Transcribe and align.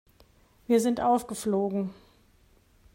Wir 0.65 0.79
sind 0.79 0.99
aufgeflogen. 0.99 1.91